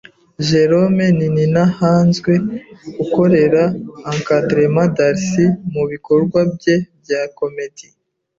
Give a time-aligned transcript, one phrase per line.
[0.47, 2.33] Jérôme Nininahazwe
[3.03, 7.93] ukorera 'encadrement' Darcy mu bikorwa bye bya 'comédie',